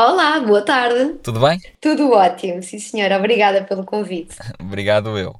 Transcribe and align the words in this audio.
Olá, 0.00 0.38
boa 0.38 0.62
tarde. 0.62 1.14
tudo 1.24 1.40
bem? 1.40 1.60
Tudo 1.80 2.12
ótimo, 2.12 2.62
sim 2.62 2.78
senhora. 2.78 3.18
Obrigada 3.18 3.64
pelo 3.64 3.82
convite. 3.82 4.36
Obrigado 4.62 5.18
eu. 5.18 5.34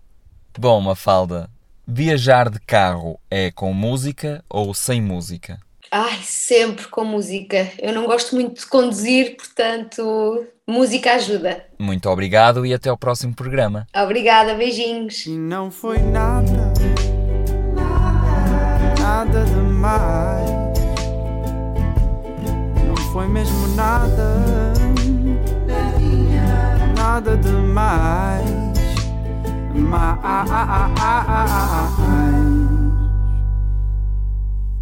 Bom, 0.59 0.81
Mafalda, 0.81 1.49
viajar 1.87 2.51
de 2.51 2.59
carro 2.59 3.21
é 3.31 3.53
com 3.53 3.73
música 3.73 4.45
ou 4.51 4.75
sem 4.75 5.01
música? 5.01 5.61
Ai, 5.93 6.19
sempre 6.25 6.89
com 6.89 7.05
música. 7.05 7.71
Eu 7.79 7.93
não 7.93 8.05
gosto 8.05 8.35
muito 8.35 8.61
de 8.61 8.67
conduzir, 8.67 9.37
portanto, 9.37 10.45
música 10.67 11.13
ajuda. 11.13 11.65
Muito 11.79 12.11
obrigado 12.11 12.67
e 12.67 12.75
até 12.75 12.91
ao 12.91 12.99
próximo 12.99 13.37
programa. 13.37 13.87
Obrigada, 13.95 14.55
beijinhos. 14.55 15.25
E 15.25 15.39
não 15.39 15.71
foi 15.71 15.99
nada, 15.99 16.51
nada 16.51 16.88
mesmo 23.39 23.69
nada, 23.69 24.35
nada 26.97 27.37
demais. 27.37 28.45
Mais. 29.75 30.19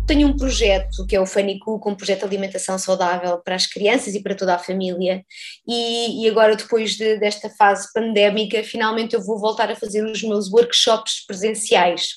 Tenho 0.07 0.29
um 0.29 0.37
projeto 0.37 1.05
que 1.05 1.17
é 1.17 1.21
o 1.21 1.27
Fanicu, 1.27 1.81
com 1.81 1.91
um 1.91 1.95
projeto 1.97 2.21
de 2.21 2.27
alimentação 2.27 2.79
saudável 2.79 3.39
para 3.43 3.57
as 3.57 3.67
crianças 3.67 4.15
e 4.15 4.23
para 4.23 4.37
toda 4.37 4.55
a 4.55 4.59
família. 4.59 5.25
E, 5.67 6.23
e 6.23 6.29
agora, 6.29 6.55
depois 6.55 6.93
de- 6.97 7.19
desta 7.19 7.51
fase 7.51 7.93
pandémica, 7.93 8.63
finalmente 8.63 9.15
eu 9.15 9.25
vou 9.25 9.39
voltar 9.41 9.69
a 9.69 9.75
fazer 9.75 10.05
os 10.05 10.23
meus 10.23 10.49
workshops 10.53 11.25
presenciais. 11.27 12.11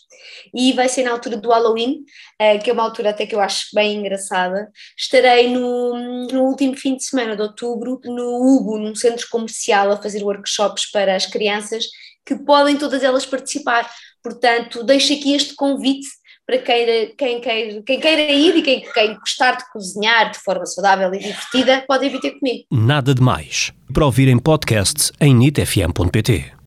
E 0.54 0.72
vai 0.74 0.88
ser 0.88 1.04
na 1.04 1.12
altura 1.12 1.38
do 1.38 1.50
Halloween, 1.50 2.04
eh, 2.38 2.60
que 2.60 2.70
é 2.70 2.74
uma 2.74 2.84
altura 2.84 3.10
até 3.10 3.26
que 3.26 3.34
eu 3.34 3.40
acho 3.40 3.68
bem 3.74 3.98
engraçada. 3.98 4.70
Estarei 4.98 5.50
no, 5.50 6.28
no 6.28 6.44
último 6.44 6.76
fim 6.78 6.96
de 6.96 7.04
semana 7.04 7.36
de 7.36 7.42
outubro, 7.42 8.00
no 8.04 8.36
Hugo, 8.36 8.78
num 8.78 8.94
centro 8.94 9.28
comercial, 9.32 9.92
a 9.92 9.98
fazer 10.02 10.24
workshops 10.24 10.92
para 10.92 11.16
as 11.16 11.26
crianças, 11.26 11.86
que 12.24 12.36
podem 12.36 12.78
todas 12.78 13.02
elas 13.02 13.26
participar. 13.26 13.90
Portanto, 14.22 14.84
deixo 14.84 15.14
aqui 15.14 15.34
este 15.34 15.56
convite 15.56 16.08
para 16.50 16.58
queira, 16.58 17.12
quem, 17.16 17.40
queira, 17.40 17.82
quem 17.84 18.00
queira 18.00 18.22
ir 18.32 18.56
e 18.58 18.62
quem, 18.64 18.82
quem 18.92 19.14
gostar 19.14 19.56
de 19.56 19.72
cozinhar 19.72 20.32
de 20.32 20.40
forma 20.40 20.66
saudável 20.66 21.14
e 21.14 21.20
divertida, 21.20 21.84
podem 21.88 22.10
vir 22.10 22.20
ter 22.20 22.32
comigo. 22.40 22.66
Nada 22.72 23.14
de 23.14 23.22
Mais. 23.22 23.72
Para 23.94 24.06
ouvir 24.06 24.28
em 24.28 24.40
podcast 24.40 25.12
em 25.22 25.36
nitfm.pt. 25.36 26.59